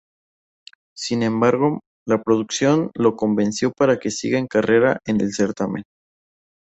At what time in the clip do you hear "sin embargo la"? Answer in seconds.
0.97-2.23